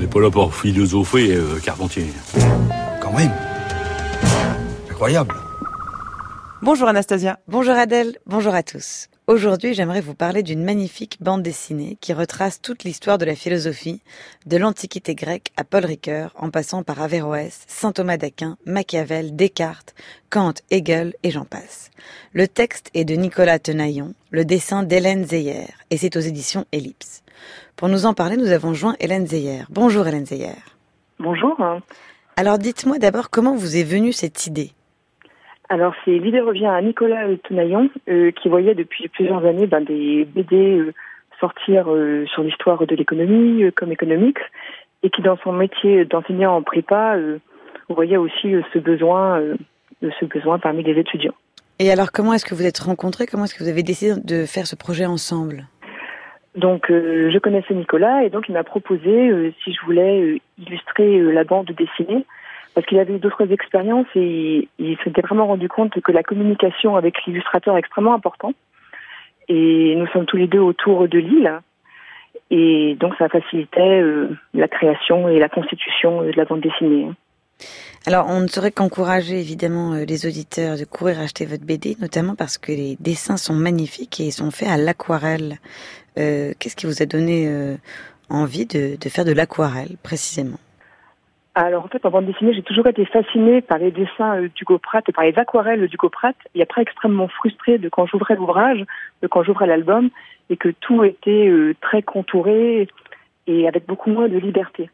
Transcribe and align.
n'est 0.00 0.06
pas 0.06 0.20
là 0.20 0.30
pour 0.30 0.54
philosopher, 0.54 1.34
euh, 1.34 1.58
Carpentier. 1.62 2.06
Quand 3.02 3.12
même. 3.12 3.30
Incroyable. 4.90 5.34
Bonjour 6.62 6.88
Anastasia. 6.88 7.38
Bonjour 7.48 7.74
Adèle. 7.74 8.18
Bonjour 8.26 8.54
à 8.54 8.62
tous. 8.62 9.08
Aujourd'hui, 9.26 9.72
j'aimerais 9.72 10.02
vous 10.02 10.14
parler 10.14 10.42
d'une 10.42 10.62
magnifique 10.62 11.16
bande 11.22 11.42
dessinée 11.42 11.96
qui 12.02 12.12
retrace 12.12 12.60
toute 12.60 12.84
l'histoire 12.84 13.16
de 13.16 13.24
la 13.24 13.34
philosophie, 13.34 14.02
de 14.44 14.58
l'Antiquité 14.58 15.14
grecque 15.14 15.52
à 15.56 15.64
Paul 15.64 15.86
Ricoeur, 15.86 16.34
en 16.36 16.50
passant 16.50 16.82
par 16.82 17.00
Averroès, 17.00 17.64
saint 17.66 17.92
Thomas 17.92 18.18
d'Aquin, 18.18 18.58
Machiavel, 18.66 19.36
Descartes, 19.36 19.94
Kant, 20.28 20.52
Hegel 20.70 21.14
et 21.22 21.30
j'en 21.30 21.46
passe. 21.46 21.90
Le 22.34 22.46
texte 22.46 22.90
est 22.92 23.06
de 23.06 23.14
Nicolas 23.14 23.58
Tenaillon, 23.58 24.12
le 24.30 24.44
dessin 24.44 24.82
d'Hélène 24.82 25.24
Zeyer, 25.24 25.68
et 25.88 25.96
c'est 25.96 26.16
aux 26.16 26.20
éditions 26.20 26.66
Ellipse. 26.72 27.22
Pour 27.74 27.88
nous 27.88 28.04
en 28.04 28.12
parler, 28.12 28.36
nous 28.36 28.52
avons 28.52 28.74
joint 28.74 28.96
Hélène 29.00 29.26
Zeyer. 29.26 29.62
Bonjour 29.70 30.06
Hélène 30.06 30.26
Zeyer. 30.26 30.56
Bonjour. 31.18 31.56
Alors 32.36 32.58
dites-moi 32.58 32.98
d'abord 32.98 33.30
comment 33.30 33.56
vous 33.56 33.78
est 33.78 33.82
venue 33.82 34.12
cette 34.12 34.46
idée? 34.46 34.72
Alors 35.70 35.94
c'est 36.04 36.18
l'idée 36.18 36.40
revient 36.40 36.66
à 36.66 36.82
Nicolas 36.82 37.24
Tenaillon 37.44 37.88
euh, 38.08 38.32
qui 38.32 38.48
voyait 38.48 38.74
depuis 38.74 39.06
plusieurs 39.08 39.46
années 39.46 39.68
ben, 39.68 39.84
des 39.84 40.24
BD 40.24 40.56
euh, 40.56 40.92
sortir 41.38 41.84
euh, 41.88 42.26
sur 42.26 42.42
l'histoire 42.42 42.84
de 42.86 42.94
l'économie 42.96 43.62
comme 43.76 43.92
économique 43.92 44.38
et 45.04 45.10
qui 45.10 45.22
dans 45.22 45.38
son 45.38 45.52
métier 45.52 46.04
d'enseignant 46.04 46.56
en 46.56 46.62
prépa 46.62 47.16
voyait 47.88 48.16
aussi 48.16 48.54
ce 48.74 48.78
besoin 48.78 49.40
ce 50.02 50.24
besoin 50.26 50.58
parmi 50.58 50.82
les 50.82 50.98
étudiants. 51.00 51.34
Et 51.78 51.90
alors 51.90 52.12
comment 52.12 52.34
est-ce 52.34 52.44
que 52.44 52.54
vous 52.54 52.66
êtes 52.66 52.80
rencontrés? 52.80 53.26
Comment 53.26 53.44
est-ce 53.44 53.54
que 53.54 53.62
vous 53.62 53.70
avez 53.70 53.82
décidé 53.82 54.20
de 54.22 54.44
faire 54.44 54.66
ce 54.66 54.76
projet 54.76 55.06
ensemble? 55.06 55.66
Donc 56.56 56.86
je 56.88 57.38
connaissais 57.38 57.72
Nicolas 57.72 58.24
et 58.24 58.28
donc 58.28 58.48
il 58.48 58.52
m'a 58.52 58.64
proposé 58.64 59.54
si 59.64 59.72
je 59.72 59.86
voulais 59.86 60.42
illustrer 60.58 61.20
la 61.32 61.44
bande 61.44 61.70
dessinée 61.70 62.26
parce 62.74 62.86
qu'il 62.86 62.98
avait 62.98 63.18
d'autres 63.18 63.50
expériences 63.52 64.06
et 64.14 64.68
il, 64.78 64.96
s'était 65.02 65.22
vraiment 65.22 65.46
rendu 65.46 65.68
compte 65.68 66.00
que 66.00 66.12
la 66.12 66.22
communication 66.22 66.96
avec 66.96 67.24
l'illustrateur 67.26 67.76
est 67.76 67.80
extrêmement 67.80 68.14
importante. 68.14 68.54
Et 69.48 69.94
nous 69.96 70.06
sommes 70.08 70.26
tous 70.26 70.36
les 70.36 70.46
deux 70.46 70.60
autour 70.60 71.08
de 71.08 71.18
l'île. 71.18 71.60
Et 72.50 72.96
donc 73.00 73.14
ça 73.18 73.28
facilitait 73.28 74.00
euh, 74.00 74.28
la 74.54 74.68
création 74.68 75.28
et 75.28 75.38
la 75.38 75.48
constitution 75.48 76.22
de 76.22 76.32
la 76.36 76.44
bande 76.44 76.60
dessinée. 76.60 77.08
Alors, 78.06 78.26
on 78.28 78.40
ne 78.40 78.46
saurait 78.46 78.70
qu'encourager 78.70 79.38
évidemment 79.38 79.92
euh, 79.92 80.04
les 80.04 80.26
auditeurs 80.26 80.78
de 80.78 80.84
courir 80.84 81.20
acheter 81.20 81.44
votre 81.44 81.64
BD, 81.64 81.96
notamment 82.00 82.34
parce 82.34 82.56
que 82.56 82.72
les 82.72 82.96
dessins 82.98 83.36
sont 83.36 83.54
magnifiques 83.54 84.20
et 84.20 84.30
sont 84.30 84.50
faits 84.50 84.68
à 84.68 84.76
l'aquarelle. 84.76 85.58
Euh, 86.18 86.52
qu'est-ce 86.58 86.76
qui 86.76 86.86
vous 86.86 87.02
a 87.02 87.06
donné 87.06 87.76
envie 88.30 88.66
de 88.66 88.96
faire 89.08 89.24
de 89.24 89.32
l'aquarelle 89.32 89.96
précisément? 90.02 90.58
Alors 91.54 91.84
en 91.84 91.88
fait, 91.88 92.04
en 92.06 92.10
bande 92.10 92.26
dessinée, 92.26 92.52
j'ai 92.54 92.62
toujours 92.62 92.86
été 92.86 93.04
fascinée 93.04 93.60
par 93.60 93.78
les 93.78 93.90
dessins 93.90 94.36
euh, 94.36 94.48
du 94.54 94.64
Pratt 94.64 95.08
et 95.08 95.12
par 95.12 95.24
les 95.24 95.36
aquarelles 95.36 95.88
du 95.88 95.96
Pratt. 95.96 96.36
Et 96.54 96.62
après, 96.62 96.82
extrêmement 96.82 97.28
frustrée 97.28 97.78
de 97.78 97.88
quand 97.88 98.06
j'ouvrais 98.06 98.36
l'ouvrage, 98.36 98.84
de 99.22 99.26
quand 99.26 99.42
j'ouvrais 99.42 99.66
l'album, 99.66 100.10
et 100.48 100.56
que 100.56 100.68
tout 100.68 101.02
était 101.02 101.48
euh, 101.48 101.74
très 101.80 102.02
contouré 102.02 102.88
et 103.46 103.66
avec 103.66 103.86
beaucoup 103.86 104.10
moins 104.10 104.28
de 104.28 104.38
liberté. 104.38 104.90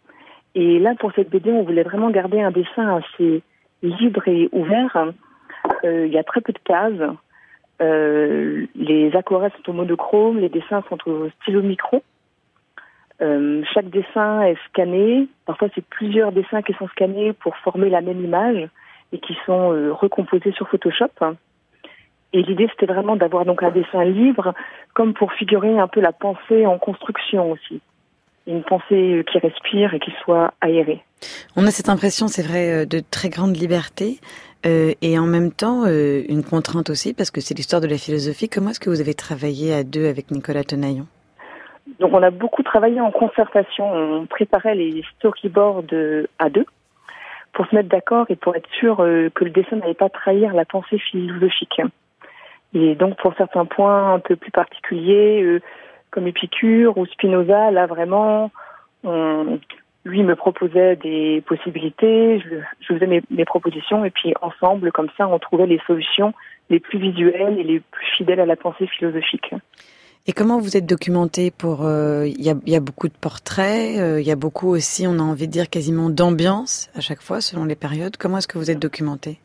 Et 0.55 0.79
là, 0.79 0.95
pour 0.99 1.13
cette 1.13 1.29
BD, 1.29 1.51
on 1.51 1.63
voulait 1.63 1.83
vraiment 1.83 2.09
garder 2.11 2.41
un 2.41 2.51
dessin 2.51 3.03
assez 3.03 3.43
libre 3.83 4.27
et 4.27 4.49
ouvert. 4.53 5.13
Euh, 5.85 6.07
il 6.07 6.13
y 6.13 6.19
a 6.19 6.25
très 6.25 6.41
peu 6.41 6.55
de 6.55 6.59
cases. 6.65 7.17
les 7.81 9.11
aquarelles 9.15 9.53
sont 9.59 9.71
au 9.71 9.75
monochrome, 9.75 10.39
les 10.39 10.49
dessins 10.49 10.83
sont 10.89 10.99
au 11.07 11.29
stylo 11.43 11.61
micro. 11.61 12.03
Euh, 13.23 13.63
chaque 13.73 13.89
dessin 13.89 14.43
est 14.43 14.59
scanné. 14.69 15.29
Parfois, 15.47 15.69
c'est 15.75 15.85
plusieurs 15.85 16.33
dessins 16.33 16.63
qui 16.63 16.75
sont 16.75 16.89
scannés 16.89 17.33
pour 17.33 17.57
former 17.59 17.89
la 17.89 18.01
même 18.01 18.23
image 18.23 18.69
et 19.13 19.19
qui 19.19 19.37
sont 19.47 19.73
euh, 19.73 19.93
recomposés 19.93 20.53
sur 20.53 20.69
Photoshop. 20.69 21.09
Et 22.33 22.43
l'idée, 22.43 22.69
c'était 22.71 22.93
vraiment 22.93 23.17
d'avoir 23.17 23.45
donc 23.45 23.63
un 23.63 23.71
dessin 23.71 24.05
libre, 24.05 24.53
comme 24.95 25.15
pour 25.15 25.33
figurer 25.33 25.79
un 25.79 25.89
peu 25.89 26.01
la 26.01 26.13
pensée 26.13 26.67
en 26.67 26.79
construction 26.79 27.53
aussi. 27.53 27.81
Une 28.47 28.63
pensée 28.63 29.25
qui 29.31 29.39
respire 29.39 29.95
et 29.95 29.99
qui 29.99 30.13
soit 30.23 30.53
aérée. 30.61 31.03
On 31.57 31.67
a 31.67 31.71
cette 31.71 31.89
impression, 31.89 32.29
c'est 32.29 32.47
vrai, 32.47 32.83
euh, 32.83 32.85
de 32.85 33.01
très 33.01 33.29
grande 33.29 33.57
liberté 33.57 34.21
et 34.65 35.17
en 35.17 35.27
même 35.27 35.53
temps 35.53 35.87
une 35.87 36.43
contrainte 36.43 36.91
aussi, 36.91 37.15
parce 37.15 37.31
que 37.31 37.41
c'est 37.41 37.55
l'histoire 37.55 37.81
de 37.81 37.87
la 37.87 37.99
philosophie. 37.99 38.49
Comment 38.49 38.71
est-ce 38.71 38.81
que 38.81 38.91
vous 38.91 39.01
avez 39.01 39.15
travaillé 39.15 39.73
à 39.73 39.85
deux 39.85 40.09
avec 40.09 40.33
Nicolas 40.33 40.65
Tenaillon? 40.65 41.07
Donc 42.01 42.13
on 42.13 42.23
a 42.23 42.31
beaucoup 42.31 42.63
travaillé 42.63 43.01
en 43.01 43.11
concertation, 43.11 43.93
on 43.93 44.27
préparait 44.27 44.75
les 44.75 45.05
storyboards 45.17 45.85
à 46.39 46.51
deux 46.51 46.67
pour 47.53 47.67
se 47.67 47.75
mettre 47.75 47.89
d'accord 47.89 48.27
et 48.29 48.37
pour 48.37 48.55
être 48.55 48.69
sûr 48.79 49.01
euh, 49.01 49.31
que 49.35 49.45
le 49.45 49.51
dessin 49.51 49.77
n'allait 49.77 49.95
pas 49.95 50.11
trahir 50.11 50.53
la 50.53 50.65
pensée 50.65 50.99
philosophique. 50.99 51.81
Et 52.75 52.95
donc 52.95 53.17
pour 53.17 53.35
certains 53.37 53.65
points 53.65 54.15
un 54.15 54.19
peu 54.19 54.37
plus 54.37 54.51
particuliers, 54.51 55.43
euh, 55.43 55.63
comme 56.11 56.27
Épicure 56.27 56.99
ou 56.99 57.07
Spinoza, 57.07 57.71
là 57.71 57.87
vraiment, 57.87 58.51
lui 60.07 60.23
me 60.23 60.37
proposait 60.37 60.97
des 60.97 61.43
possibilités, 61.47 62.41
je, 62.41 62.95
faisais 62.95 63.07
mes, 63.07 63.45
propositions 63.45 64.05
et 64.05 64.11
puis 64.11 64.33
ensemble, 64.41 64.93
comme 64.93 65.09
ça, 65.17 65.29
on 65.29 65.39
trouvait 65.39 65.67
les 65.67 65.81
solutions 65.87 66.33
les 66.71 66.81
plus 66.81 66.99
visuelles 66.99 67.59
et 67.59 67.65
les 67.65 67.81
plus 67.81 68.07
fidèles 68.17 68.41
à 68.41 68.47
la 68.47 68.57
pensée 68.57 68.87
philosophique. 68.87 69.53
Et 70.29 70.33
comment 70.33 70.59
vous 70.59 70.77
êtes 70.77 70.87
documenté 70.87 71.53
pour 71.53 71.85
euh, 71.85 72.27
Il 72.27 72.43
y, 72.43 72.51
a, 72.51 72.55
y, 72.67 72.75
a, 72.75 72.81
beaucoup 72.81 73.07
de 73.07 73.15
portraits, 73.15 73.97
euh, 73.99 74.21
il 74.21 74.27
y 74.27 74.33
a 74.33 74.37
beaucoup 74.37 74.69
aussi, 74.69 75.07
on 75.07 75.21
a 75.21 75.23
envie 75.23 75.47
de 75.47 75.53
dire 75.53 75.71
quasiment 75.71 76.11
d'ambiance 76.11 76.91
à 76.97 77.01
chaque 77.01 77.23
fois 77.23 77.41
selon 77.41 77.65
les 77.65 77.77
périodes. 77.77 78.17
Comment 78.17 78.39
est-ce 78.39 78.49
que 78.49 78.59
vous 78.59 78.71
êtes 78.71 78.81
documenté? 78.81 79.39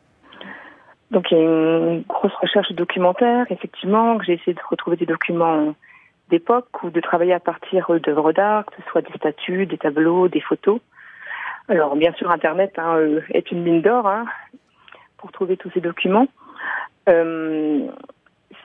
Donc 1.11 1.29
il 1.29 1.37
y 1.37 1.41
a 1.41 1.43
une 1.43 2.01
grosse 2.07 2.33
recherche 2.41 2.71
documentaire, 2.71 3.45
effectivement, 3.51 4.17
que 4.17 4.25
j'ai 4.25 4.33
essayé 4.33 4.53
de 4.53 4.59
retrouver 4.69 4.97
des 4.97 5.05
documents 5.05 5.75
d'époque 6.31 6.81
ou 6.81 6.89
de 6.89 6.99
travailler 6.99 7.33
à 7.33 7.39
partir 7.39 7.91
d'œuvres 7.99 8.31
d'art, 8.31 8.65
que 8.65 8.81
ce 8.81 8.89
soit 8.89 9.01
des 9.01 9.13
statues, 9.17 9.67
des 9.67 9.77
tableaux, 9.77 10.29
des 10.29 10.41
photos. 10.41 10.79
Alors 11.67 11.95
bien 11.95 12.13
sûr, 12.13 12.31
Internet 12.31 12.73
hein, 12.77 12.95
euh, 12.95 13.21
est 13.29 13.51
une 13.51 13.61
mine 13.61 13.81
d'or 13.81 14.07
hein, 14.07 14.25
pour 15.17 15.31
trouver 15.31 15.57
tous 15.57 15.69
ces 15.75 15.81
documents. 15.81 16.27
Euh, 17.07 17.87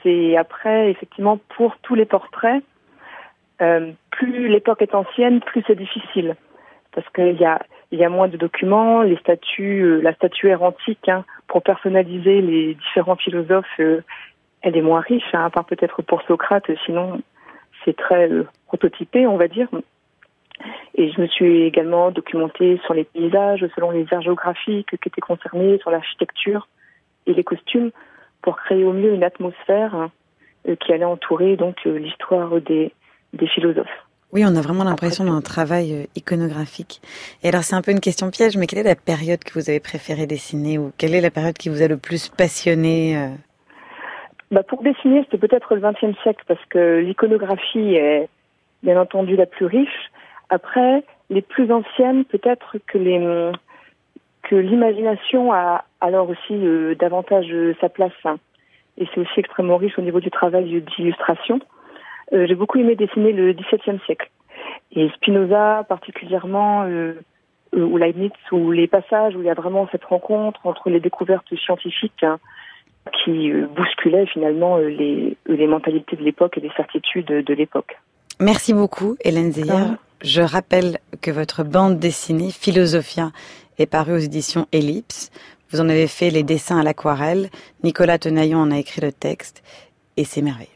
c'est 0.06 0.36
après, 0.36 0.90
effectivement, 0.90 1.38
pour 1.56 1.76
tous 1.82 1.96
les 1.96 2.04
portraits, 2.04 2.62
euh, 3.60 3.90
plus 4.10 4.48
l'époque 4.48 4.80
est 4.80 4.94
ancienne, 4.94 5.40
plus 5.40 5.64
c'est 5.66 5.74
difficile. 5.74 6.36
Parce 6.92 7.08
qu'il 7.10 7.36
y 7.36 7.44
a, 7.44 7.60
y 7.90 8.04
a 8.04 8.08
moins 8.08 8.28
de 8.28 8.36
documents, 8.36 9.02
les 9.02 9.16
statues, 9.16 9.82
euh, 9.82 10.00
la 10.00 10.14
statuaire 10.14 10.62
antique, 10.62 11.08
hein, 11.08 11.24
pour 11.48 11.62
personnaliser 11.62 12.40
les 12.40 12.74
différents 12.74 13.16
philosophes, 13.16 13.66
euh, 13.80 14.02
elle 14.62 14.76
est 14.76 14.82
moins 14.82 15.00
riche, 15.00 15.34
hein, 15.34 15.44
à 15.44 15.50
part 15.50 15.66
peut-être 15.66 16.02
pour 16.02 16.22
Socrate, 16.22 16.70
sinon 16.84 17.20
c'est 17.84 17.96
très 17.96 18.30
prototypé, 18.66 19.26
on 19.26 19.36
va 19.36 19.48
dire. 19.48 19.68
Et 20.94 21.10
je 21.10 21.20
me 21.20 21.26
suis 21.26 21.62
également 21.62 22.10
documentée 22.10 22.80
sur 22.84 22.94
les 22.94 23.04
paysages, 23.04 23.64
selon 23.74 23.90
les 23.90 24.06
aires 24.10 24.22
géographiques 24.22 24.96
qui 25.00 25.08
étaient 25.08 25.20
concernés, 25.20 25.78
sur 25.78 25.90
l'architecture 25.90 26.68
et 27.26 27.34
les 27.34 27.44
costumes 27.44 27.90
pour 28.46 28.56
créer 28.58 28.84
au 28.84 28.92
mieux 28.92 29.12
une 29.12 29.24
atmosphère 29.24 30.08
euh, 30.68 30.76
qui 30.76 30.92
allait 30.92 31.04
entourer 31.04 31.56
donc 31.56 31.78
euh, 31.84 31.98
l'histoire 31.98 32.60
des, 32.60 32.92
des 33.32 33.48
philosophes. 33.48 34.06
Oui, 34.32 34.44
on 34.46 34.54
a 34.54 34.60
vraiment 34.60 34.84
l'impression 34.84 35.24
d'un 35.24 35.40
travail 35.40 35.92
euh, 35.92 36.04
iconographique. 36.14 37.02
Et 37.42 37.48
alors, 37.48 37.64
c'est 37.64 37.74
un 37.74 37.82
peu 37.82 37.90
une 37.90 37.98
question 37.98 38.30
piège, 38.30 38.56
mais 38.56 38.68
quelle 38.68 38.78
est 38.78 38.94
la 38.94 38.94
période 38.94 39.42
que 39.42 39.52
vous 39.54 39.68
avez 39.68 39.80
préféré 39.80 40.26
dessiner 40.28 40.78
ou 40.78 40.92
quelle 40.96 41.16
est 41.16 41.20
la 41.20 41.32
période 41.32 41.58
qui 41.58 41.68
vous 41.68 41.82
a 41.82 41.88
le 41.88 41.96
plus 41.96 42.28
passionné 42.28 43.30
bah 44.52 44.62
Pour 44.62 44.84
dessiner, 44.84 45.24
c'était 45.24 45.44
peut-être 45.44 45.74
le 45.74 45.80
XXe 45.80 46.16
siècle 46.22 46.44
parce 46.46 46.64
que 46.66 47.00
l'iconographie 47.00 47.96
est 47.96 48.28
bien 48.84 49.00
entendu 49.00 49.34
la 49.34 49.46
plus 49.46 49.66
riche. 49.66 50.12
Après, 50.50 51.02
les 51.30 51.42
plus 51.42 51.72
anciennes, 51.72 52.24
peut-être 52.24 52.76
que 52.86 52.98
les 52.98 53.18
que 54.48 54.54
l'imagination 54.54 55.52
a 55.52 55.84
alors 56.00 56.28
aussi 56.28 56.52
euh, 56.52 56.94
davantage 56.94 57.46
euh, 57.50 57.74
sa 57.80 57.88
place. 57.88 58.12
Hein. 58.24 58.36
Et 58.96 59.06
c'est 59.12 59.20
aussi 59.20 59.40
extrêmement 59.40 59.76
riche 59.76 59.98
au 59.98 60.02
niveau 60.02 60.20
du 60.20 60.30
travail 60.30 60.82
d'illustration. 60.96 61.60
Euh, 62.32 62.46
j'ai 62.46 62.54
beaucoup 62.54 62.78
aimé 62.78 62.94
dessiner 62.94 63.32
le 63.32 63.52
XVIIe 63.52 64.00
siècle. 64.06 64.30
Et 64.92 65.08
Spinoza 65.16 65.84
particulièrement, 65.88 66.86
ou 67.72 67.96
Leibniz, 67.98 68.30
ou 68.52 68.70
les 68.70 68.86
passages 68.86 69.34
où 69.34 69.40
il 69.40 69.46
y 69.46 69.50
a 69.50 69.54
vraiment 69.54 69.88
cette 69.92 70.04
rencontre 70.04 70.60
entre 70.64 70.88
les 70.88 71.00
découvertes 71.00 71.54
scientifiques 71.56 72.22
hein, 72.22 72.38
qui 73.12 73.52
bousculaient 73.52 74.26
finalement 74.26 74.78
les, 74.78 75.36
les 75.46 75.66
mentalités 75.66 76.16
de 76.16 76.22
l'époque 76.22 76.56
et 76.56 76.60
les 76.60 76.70
certitudes 76.76 77.26
de 77.26 77.54
l'époque. 77.54 77.98
Merci 78.40 78.72
beaucoup, 78.72 79.16
Hélène 79.22 79.52
Zeyer. 79.52 79.96
Je 80.22 80.40
rappelle 80.40 80.98
que 81.20 81.30
votre 81.30 81.62
bande 81.62 81.98
dessinée 81.98 82.50
Philosophia 82.50 83.32
est 83.78 83.86
parue 83.86 84.14
aux 84.14 84.18
éditions 84.18 84.66
Ellipse. 84.72 85.30
Vous 85.70 85.80
en 85.80 85.88
avez 85.88 86.06
fait 86.06 86.30
les 86.30 86.42
dessins 86.42 86.78
à 86.78 86.82
l'aquarelle. 86.82 87.50
Nicolas 87.82 88.18
Tenaillon 88.18 88.58
en 88.58 88.70
a 88.70 88.78
écrit 88.78 89.00
le 89.00 89.12
texte. 89.12 89.62
Et 90.16 90.24
c'est 90.24 90.42
merveilleux. 90.42 90.75